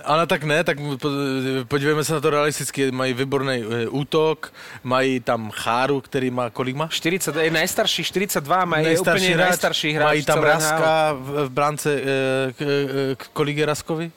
[0.03, 1.09] ale tak ne, tak po-
[1.67, 2.91] podívejme se na to realisticky.
[2.91, 6.87] Mají výborný e, útok, mají tam Cháru, který má, kolik má?
[6.87, 10.07] 40, je najstarší, 42, má je úplne najstarší hráč.
[10.07, 12.03] Mají tam Raska v, v bránce, e,
[12.53, 14.11] k, e, kolik je Raskovi?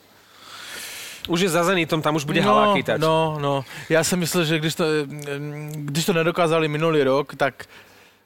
[1.28, 3.00] Už je za Zenitom, tam už bude no, Hala chytať.
[3.00, 3.64] No, no.
[3.88, 4.84] Já jsem myslel, že když to,
[5.74, 7.64] když to nedokázali minulý rok, tak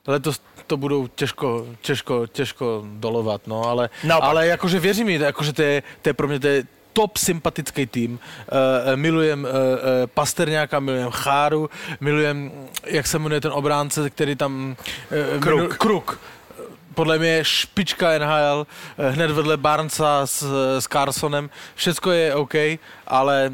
[0.07, 4.29] letos to budou těžko, těžko, těžko dolovat, no, ale, Naopak.
[4.31, 6.65] ale jakože věřím mi, jakože to je, to je pro mě to je
[6.99, 8.19] top sympatický tým.
[8.19, 9.51] Uh, milujem uh,
[10.07, 12.51] Pasterňáka, milujem Cháru, milujem,
[12.87, 14.77] jak se jmenuje ten obránce, který tam...
[15.35, 15.77] Uh, Kruk.
[15.77, 16.21] Kruk.
[16.95, 18.67] Podle mě je špička NHL,
[19.11, 20.43] hned vedle Barnesa s,
[20.79, 21.51] s Carsonem.
[21.75, 22.55] Všecko je OK,
[23.07, 23.53] ale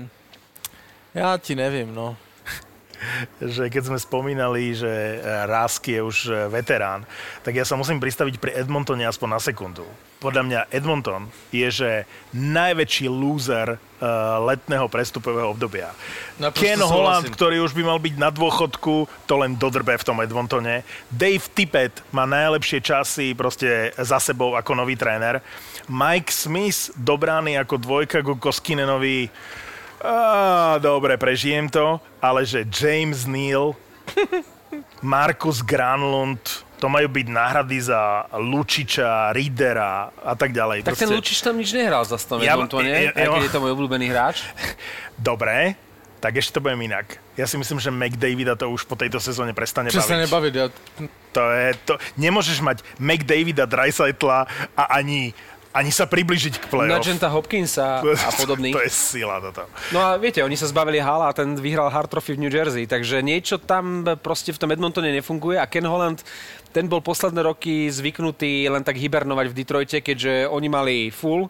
[1.14, 2.16] já ti nevím, no.
[3.40, 5.16] Že keď sme spomínali, že e,
[5.48, 7.04] Rask je už e, veterán,
[7.42, 9.84] tak ja sa musím pristaviť pri Edmontone aspoň na sekundu.
[10.24, 11.90] Podľa mňa Edmonton je, že
[12.32, 15.92] najväčší loser uh, letného prestupového obdobia.
[16.40, 16.96] Naprosto Ken súhlasím.
[16.96, 20.80] Holland, ktorý už by mal byť na dôchodku, to len dodrbe v tom Edmontone.
[21.12, 25.44] Dave Tippett má najlepšie časy proste za sebou ako nový tréner.
[25.92, 29.28] Mike Smith dobrány ako dvojka ku Koskinenovi
[30.04, 30.16] Á,
[30.78, 33.72] dobre, prežijem to, ale že James Neal,
[35.00, 36.40] Markus Granlund,
[36.76, 40.84] to majú byť náhrady za Lučiča, Riedera a tak ďalej.
[40.84, 43.60] Tak ten Lučič tam nič nehral za tom Ja- Edmontone, ja- ja- keď je to
[43.60, 44.44] môj obľúbený hráč.
[45.16, 45.80] Dobre,
[46.20, 47.16] tak ešte to budem inak.
[47.34, 50.24] Ja si myslím, že McDavida to už po tejto sezóne prestane Přesně baviť.
[50.28, 50.54] nebavit.
[50.54, 50.66] Já,
[51.34, 55.34] To je, to, nemôžeš mať McDavida, Dreisaitla a ani,
[55.74, 57.02] ani sa približiť k play-off.
[57.02, 58.70] Nugenta Hopkinsa a podobný.
[58.70, 59.66] To je sila toto.
[59.90, 62.87] No a viete, oni sa zbavili Hala a ten vyhral Hard Trophy v New Jersey,
[62.87, 66.22] takže niečo tam proste v tom Edmontone nefunguje a Ken Holland,
[66.70, 71.46] ten bol posledné roky zvyknutý len tak hibernovať v Detroite, keďže oni mali full.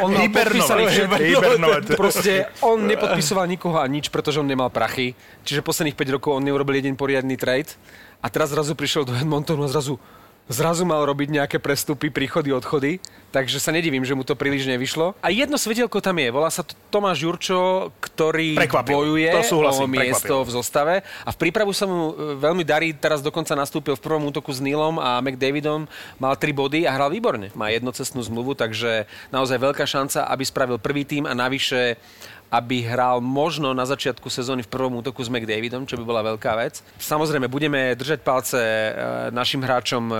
[0.00, 1.20] On mal podpísaný všetko.
[1.20, 1.82] Hibernovať.
[2.00, 5.12] Proste on nepodpisoval nikoho a nič, pretože on nemal prachy.
[5.44, 7.76] Čiže posledných 5 rokov on neurobil jeden poriadny trade.
[8.24, 10.00] A teraz zrazu prišiel do Edmontonu a zrazu
[10.48, 15.12] zrazu mal robiť nejaké prestupy, príchody, odchody, takže sa nedivím, že mu to príliš nevyšlo.
[15.20, 18.96] A jedno svetelko tam je, volá sa to Tomáš Jurčo, ktorý Prekvapil.
[18.96, 22.96] bojuje To súhlasím, o miesto v zostave a v prípravu sa mu e, veľmi darí,
[22.96, 25.84] teraz dokonca nastúpil v prvom útoku s Neilom a McDavidom,
[26.16, 27.52] mal 3 body a hral výborne.
[27.52, 32.00] Má jednocestnú zmluvu, takže naozaj veľká šanca, aby spravil prvý tým a navyše
[32.48, 36.52] aby hral možno na začiatku sezóny v prvom útoku s McDavidom, čo by bola veľká
[36.56, 36.80] vec.
[36.96, 38.90] Samozrejme, budeme držať palce e,
[39.30, 40.14] našim hráčom e,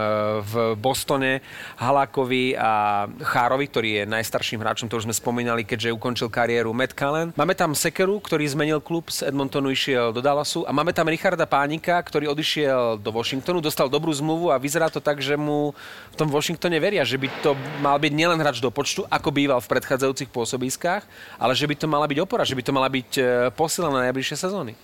[0.44, 1.40] v Bostone,
[1.80, 6.92] Halákovi a Chárovi, ktorý je najstarším hráčom, to už sme spomínali, keďže ukončil kariéru Matt
[6.92, 7.32] Cullen.
[7.32, 11.48] Máme tam Sekeru, ktorý zmenil klub z Edmontonu, išiel do Dallasu a máme tam Richarda
[11.48, 15.72] Pánika, ktorý odišiel do Washingtonu, dostal dobrú zmluvu a vyzerá to tak, že mu
[16.12, 19.64] v tom Washingtone veria, že by to mal byť nielen hráč do počtu, ako býval
[19.64, 21.02] v predchádzajúcich pôsobiskách,
[21.40, 23.22] ale že by to mala byť byť opora, že by to mala byť e,
[23.54, 24.74] posila na najbližšie sezóny.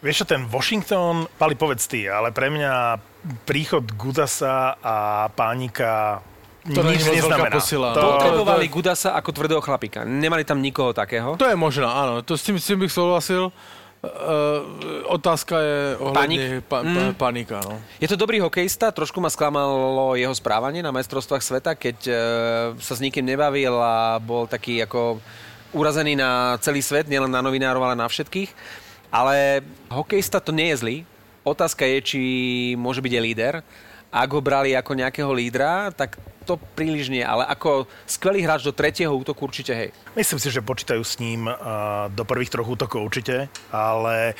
[0.00, 2.96] Vieš čo, ten Washington, Pali, povedz ty, ale pre mňa
[3.44, 6.24] príchod Gudasa a Pánika
[6.68, 7.56] to nič neznamená.
[7.56, 7.96] Posila.
[7.96, 8.20] To...
[8.20, 10.04] Potrebovali Gudasa ako tvrdého chlapika.
[10.04, 11.36] Nemali tam nikoho takého.
[11.40, 12.20] To je možná, áno.
[12.20, 13.48] To s tým, s tým bych souhlasil.
[13.98, 14.62] Uh,
[15.10, 17.12] otázka je ohľadne pa, pa, mm.
[17.18, 17.58] panika.
[17.66, 17.82] No.
[17.98, 22.16] Je to dobrý hokejista, trošku ma sklamalo jeho správanie na majstrovstvách sveta, keď uh,
[22.78, 25.18] sa s nikým nebavil a bol taký ako
[25.72, 28.50] urazený na celý svet, nielen na novinárov, ale na všetkých.
[29.08, 30.96] Ale hokejista to nie je zlý.
[31.44, 32.20] Otázka je, či
[32.76, 33.54] môže byť aj líder.
[34.08, 36.16] Ak ho brali ako nejakého lídra, tak
[36.48, 39.90] to príliš nie, ale ako skvelý hráč do tretieho útoku určite hej.
[40.16, 41.44] Myslím si, že počítajú s ním
[42.16, 44.32] do prvých troch útokov určite, ale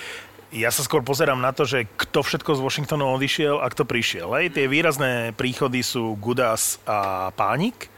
[0.48, 4.32] ja sa skôr pozerám na to, že kto všetko z Washingtonu odišiel a kto prišiel.
[4.40, 7.92] Hej, tie výrazné príchody sú Gudas a Pánik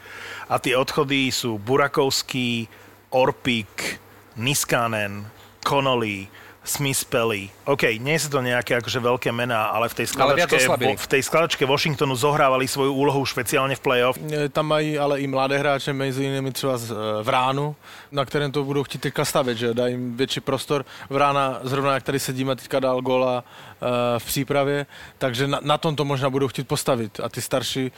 [0.51, 2.67] a tie odchody sú Burakovský,
[3.11, 3.99] Orpik,
[4.35, 5.27] Niskanen,
[5.61, 6.27] Connolly,
[6.63, 7.49] Smith Pelly.
[7.65, 10.61] OK, nie sú to nejaké akože veľké mená, ale v tej skladačke,
[10.93, 14.15] v tej skladačke Washingtonu zohrávali svoju úlohu špeciálne v playoff.
[14.53, 17.75] Tam mají ale i mladé hráče, mezi jinými třeba z e, Vránu,
[18.11, 20.85] na kterém to budou chtít teďka stavět, že dají jim větší prostor.
[21.09, 24.85] Vrána, zrovna jak tady sedíme, teďka dal gola uh, v přípravě,
[25.17, 27.91] takže na, na tom to možná budou chtít postavit a ty starší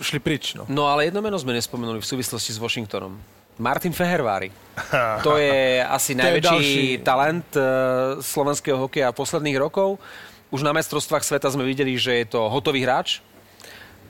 [0.00, 0.54] šli pryč.
[0.54, 0.66] No.
[0.68, 3.33] no ale jedno meno sme nespomenuli v súvislosti s Washingtonom.
[3.58, 4.50] Martin Fehervári.
[5.26, 10.02] To je asi najväčší je talent uh, slovenského hokeja posledných rokov.
[10.50, 13.22] Už na mestrovstvách sveta sme videli, že je to hotový hráč.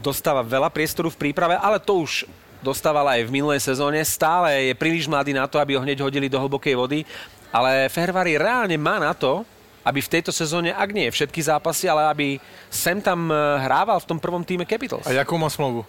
[0.01, 2.25] Dostáva veľa priestoru v príprave, ale to už
[2.65, 4.01] dostával aj v minulej sezóne.
[4.09, 7.05] Stále je príliš mladý na to, aby ho hneď hodili do hlbokej vody.
[7.53, 9.45] Ale Fehervári reálne má na to,
[9.85, 12.29] aby v tejto sezóne, ak nie všetky zápasy, ale aby
[12.73, 15.05] sem tam eh, hrával v tom prvom týme Capitals.
[15.05, 15.85] A jakú má smlouvu?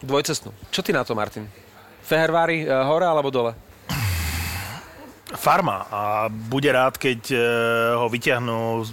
[0.00, 0.56] Dvojcestnú.
[0.72, 1.44] Čo ty na to, Martin?
[2.06, 3.52] Fehervári eh, hore alebo dole?
[5.26, 7.40] Farma a bude rád, keď eh,
[7.98, 8.86] ho vyťahnú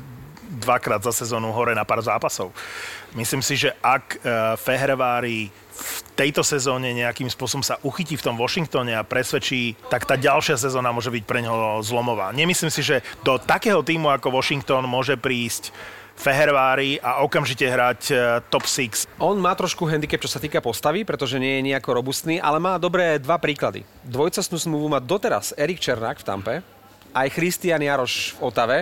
[0.53, 2.49] dvakrát za sezónu hore na pár zápasov.
[3.13, 8.37] Myslím si, že ak eh, Fehervári v tejto sezóne nejakým spôsobom sa uchytí v tom
[8.37, 12.29] Washingtone a presvedčí, tak tá ďalšia sezóna môže byť pre neho zlomová.
[12.29, 15.73] Nemyslím si, že do takého týmu ako Washington môže prísť
[16.13, 18.15] Fehervári a okamžite hrať e,
[18.47, 19.09] top 6.
[19.17, 22.77] On má trošku handicap, čo sa týka postavy, pretože nie je nejako robustný, ale má
[22.77, 23.81] dobré dva príklady.
[24.05, 26.55] Dvojcestnú smluvu má doteraz Erik Černák v Tampe,
[27.13, 28.77] aj Christian Jaroš v Otave.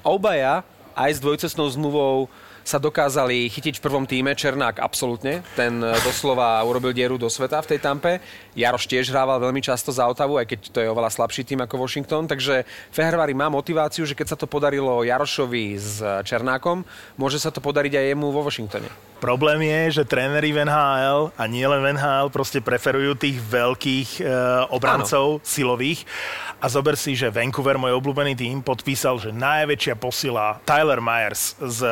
[0.00, 0.64] Obaja
[0.96, 2.28] aj s dvojcestnou zmluvou
[2.64, 4.32] sa dokázali chytiť v prvom týme.
[4.36, 8.22] Černák absolútne, ten e, doslova urobil dieru do sveta v tej tampe.
[8.54, 11.80] Jaroš tiež hrával veľmi často za Otavu, aj keď to je oveľa slabší tým ako
[11.80, 12.26] Washington.
[12.26, 16.82] Takže Fehervári má motiváciu, že keď sa to podarilo Jarošovi s Černákom,
[17.16, 18.90] môže sa to podariť aj jemu vo Washingtone.
[19.20, 24.10] Problém je, že tréneri v NHL a nie len v NHL proste preferujú tých veľkých
[24.16, 24.22] e,
[24.72, 25.44] obrancov Áno.
[25.44, 26.08] silových.
[26.60, 31.84] A zober si, že Vancouver, môj obľúbený tým, podpísal, že najväčšia posila Tyler Myers z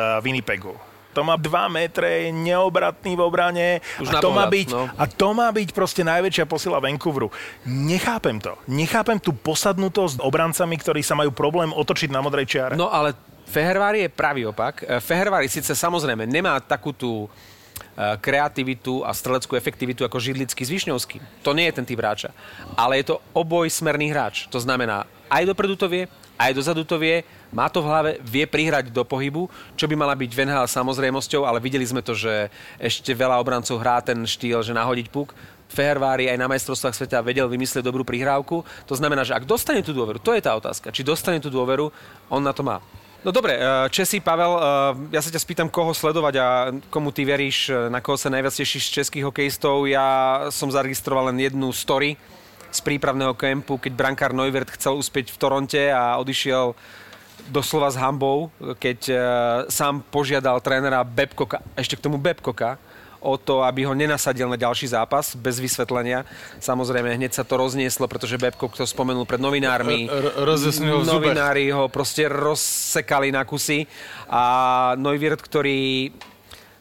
[0.59, 0.87] Winnipegu.
[1.17, 3.67] To má 2 metre, neobratný v obrane
[3.97, 4.85] Už a, to má byť, no.
[4.93, 7.33] a to má byť proste najväčšia posila Vancouveru.
[7.65, 8.53] Nechápem to.
[8.69, 12.77] Nechápem tú posadnutosť obrancami, ktorí sa majú problém otočiť na modrej čiare.
[12.77, 13.17] No ale
[13.49, 14.85] Fehervári je pravý opak.
[14.85, 17.27] E, Fehervári síce samozrejme nemá takú tú e,
[18.21, 21.41] kreativitu a streleckú efektivitu ako Židlický s Višňovským.
[21.41, 22.29] To nie je ten typ hráča.
[22.77, 24.45] Ale je to obojsmerný hráč.
[24.53, 26.05] To znamená, aj dopredu to vie,
[26.37, 30.13] aj dozadu to vie, má to v hlave, vie prihrať do pohybu, čo by mala
[30.13, 34.73] byť Venhal samozrejmosťou, ale videli sme to, že ešte veľa obrancov hrá ten štýl, že
[34.73, 35.33] nahodiť puk.
[35.69, 38.65] Fehervári aj na majstrovstvách sveta vedel vymyslieť dobrú prihrávku.
[38.89, 41.93] To znamená, že ak dostane tú dôveru, to je tá otázka, či dostane tú dôveru,
[42.33, 42.81] on na to má.
[43.19, 44.61] No dobre, eh, Česi, Pavel, eh,
[45.11, 46.47] ja sa ťa spýtam, koho sledovať a
[46.87, 49.83] komu ty veríš, eh, na koho sa najviac tešíš z českých hokejistov.
[49.91, 52.15] Ja som zaregistroval len jednu story
[52.71, 56.71] z prípravného kempu, keď brankár Neuvert chcel uspieť v Toronte a odišiel
[57.47, 58.99] doslova s hambou, keď
[59.71, 62.75] sám požiadal trénera Bebkoka, ešte k tomu Bebkoka,
[63.19, 66.23] o to, aby ho nenasadil na ďalší zápas bez vysvetlenia.
[66.63, 70.07] Samozrejme, hneď sa to roznieslo, pretože Bebko to spomenul pred novinármi.
[70.07, 73.83] ho Novinári ho proste rozsekali na kusy
[74.31, 76.15] a Neuwirth, ktorý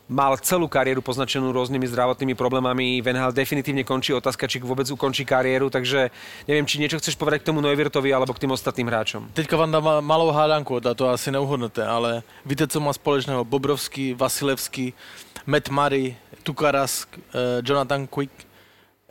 [0.09, 3.05] mal celú kariéru poznačenú rôznymi zdravotnými problémami.
[3.05, 6.09] V NHL definitívne končí otázka, či vôbec ukončí kariéru, takže
[6.49, 9.29] neviem, či niečo chceš povedať k tomu Neuwirtovi alebo k tým ostatným hráčom.
[9.37, 14.97] Teďka vám dám malou hádanku, to asi neuhodnete, ale víte, co má společného Bobrovský, Vasilevský,
[15.47, 18.33] Matt Murray, Tukaras, eh, Jonathan Quick,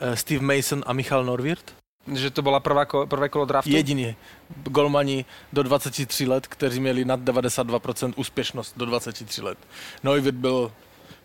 [0.01, 1.77] eh, Steve Mason a Michal Norwirt?
[2.07, 3.69] Že to bola prvá ko, prvé kolo draftu?
[3.69, 4.15] Jedině.
[4.63, 9.57] Golmani do 23 let, kteří měli nad 92% úspěšnost do 23 let.
[10.03, 10.71] Neuwirth byl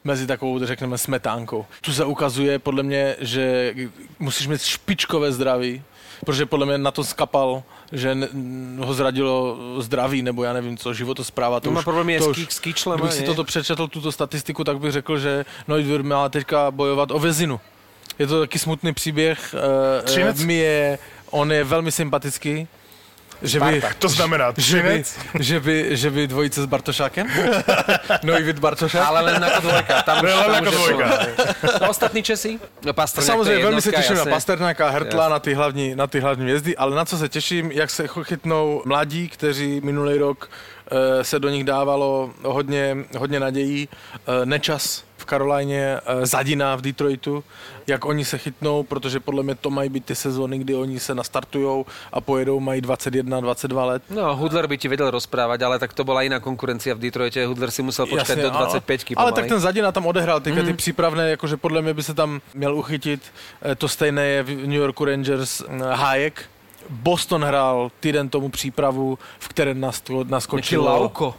[0.05, 1.67] mezi takovou, řekneme, smetánkou.
[1.81, 3.75] Tu se ukazuje podle mě, že
[4.19, 5.83] musíš mít špičkové zdraví,
[6.27, 7.62] protože podle mě na to skapal,
[7.93, 8.17] že
[8.79, 11.61] ho zradilo zdraví, nebo já nevím co, životospráva.
[11.61, 14.65] To má už, problémy to s, už- s kýčlem, Kdybych si toto přečetl, tuto statistiku,
[14.65, 17.61] tak bych řekl, že Neuwirth má teďka bojovat o vězinu.
[18.19, 19.55] Je to taky smutný příběh.
[19.99, 20.41] eh, Třinec?
[20.41, 20.99] eh, Mi je,
[21.31, 22.69] on je velmi sympatický.
[23.43, 23.99] Že by, Sparta.
[23.99, 25.05] To znamená že by,
[25.41, 27.27] že by, že by dvojice s Bartošákem?
[28.23, 29.03] Neuwirth Bartošák?
[29.07, 30.03] Ale len ako dvojka.
[30.03, 31.07] Tam už, Len tam ako dvojka.
[31.81, 32.59] No, ostatní Česi?
[32.85, 34.33] No, Pastrňák, to Samozřejmě je velmi se jednotka, těším na jasne.
[34.33, 37.91] Pasternáka, Hertla, na ty, hlavní, na ty hlavní hvězdy, ale na co se těším, jak
[37.91, 40.51] se chytnou mladí, kteří minulý rok
[40.91, 43.89] eh, se do nich dávalo hodně, hodně nadějí.
[44.15, 47.45] Eh, Nečas v Karolajně, eh, Zadina v Detroitu,
[47.87, 51.15] jak oni se chytnou, protože podle mě to mají být ty sezóny, kdy oni se
[51.15, 54.03] nastartujou a pojedou, mají 21, 22 let.
[54.11, 57.47] No, Hudler by ti vedel rozprávať, ale tak to bola iná konkurencia v Detroite.
[57.47, 58.59] Hudler si musel počkať Jasně, do ano.
[58.59, 62.15] 25 Ale tak ten Zadina tam odehrál teďka ty přípravné, jakože podle mě by se
[62.15, 63.23] tam měl uchytit.
[63.63, 66.43] Eh, To stejné je v New Yorku Rangers eh, Hájek.
[66.91, 69.75] Boston hrál týden tomu přípravu, v které
[70.25, 71.35] naskočilo Lauko.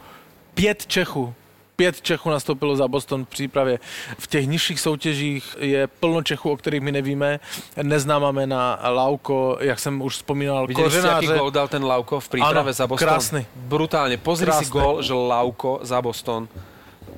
[0.54, 1.34] pět Čechů.
[1.76, 3.78] Pět Čechů nastoupilo za Boston v přípravě.
[4.18, 7.40] V těch nižších soutěžích je plno Čechů, o kterých my nevíme.
[7.82, 11.38] Neznáma jména Lauko, jak jsem už vzpomínal, Videli kořenáře.
[11.38, 13.08] gól dal ten Lauko v príprave Áno, za Boston?
[13.08, 13.46] krásny.
[13.56, 14.16] Brutálne.
[14.16, 14.70] Pozri si Krásny.
[14.70, 16.48] gól, že Lauko za Boston.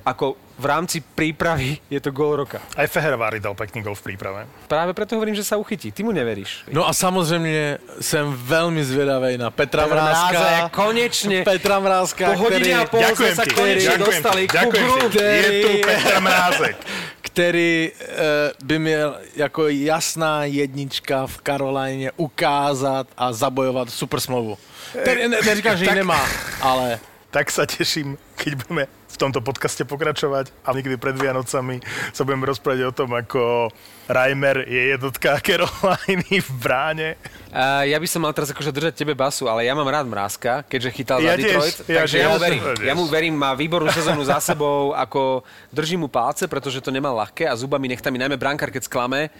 [0.05, 2.57] Ako v rámci prípravy je to gól roka.
[2.73, 4.49] Aj Fehervári dal pekný gol v príprave.
[4.65, 5.93] Práve preto hovorím, že sa uchytí.
[5.93, 6.65] Ty mu neveríš.
[6.73, 10.69] No a samozřejmě jsem velmi zvědavý na Petra Petra Mráza, Mrázka.
[10.69, 14.57] konečne Petra Mrázka, po hodine a pol sme sa konečne dostali ti.
[14.57, 15.17] ku ti.
[15.21, 16.75] Je tu Který- Petr Mrázek.
[17.21, 24.57] který eh, by měl jako jasná jednička v Karolajně ukázat a zabojovat super smlouvu.
[25.03, 26.25] Ten, ne, neříkám, že ji nemá,
[26.61, 31.81] ale Tak sa teším, keď budeme v tomto podcaste pokračovať a niekedy pred Vianocami
[32.13, 33.73] sa budeme rozprávať o tom, ako
[34.05, 37.09] Reimer je jednotka Caroliny v bráne.
[37.49, 40.69] A ja by som mal teraz akože držať tebe basu, ale ja mám rád Mrázka,
[40.69, 42.61] keďže chytal Ja za tiež, Detroit, ja takže tiež, ja mu verím.
[42.85, 45.41] Ja mu verím, má výbornú sezónu za sebou, ako
[45.73, 49.33] držím mu palce, pretože to nemal ľahké a zubami nechtami, najmä brankár, keď sklame,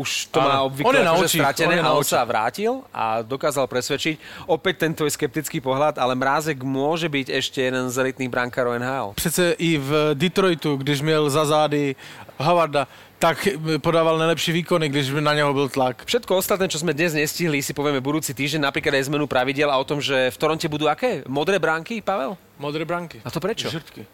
[0.00, 2.24] už to má On obvykle je na akože stratené on je a na on sa
[2.24, 4.48] vrátil a dokázal presvedčiť.
[4.48, 9.12] Opäť ten tvoj skeptický pohľad, ale Mrázek môže byť ešte jeden z elitných brankárov NHL.
[9.14, 11.96] přece i v Detroitu, když měl za zády
[12.38, 12.88] Havarda,
[13.20, 13.48] tak
[13.84, 16.08] podával nejlepší výkony, když na něho byl tlak.
[16.08, 19.76] Všetko ostatné, čo sme dnes nestihli, si povieme budúci týždeň, napríklad aj zmenu pravidel a
[19.76, 21.20] o tom, že v Toronte budú aké?
[21.28, 22.40] Modré bránky, Pavel?
[22.56, 23.20] Modré branky.
[23.20, 23.68] A to prečo?
[23.68, 24.08] Žrtky.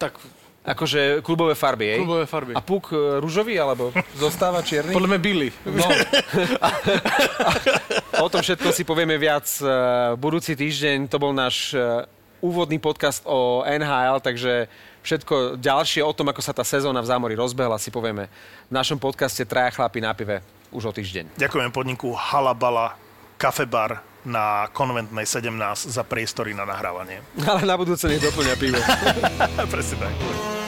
[0.00, 0.16] Tak
[0.62, 1.98] Akože klubové farby, jej?
[1.98, 2.54] klubové farby.
[2.54, 4.92] A puk e, rúžový, alebo zostáva čierny?
[4.94, 5.52] Podle mě bílý.
[5.66, 5.88] No.
[8.22, 9.66] o tom všetko si povieme viac e,
[10.14, 11.10] budúci týždeň.
[11.10, 12.06] To bol náš e,
[12.38, 14.70] úvodný podcast o NHL, takže
[15.02, 18.30] všetko ďalšie o tom, ako sa tá sezóna v zámori rozbehla, si povieme
[18.70, 21.42] v našom podcaste Traja chlapi na pive už o týždeň.
[21.42, 22.94] Ďakujem podniku Halabala
[23.34, 27.22] Kafebar na konventnej 17 za priestory na nahrávanie.
[27.42, 28.78] Ale na budúce nech doplňa pivo.
[29.72, 30.61] Presne tak.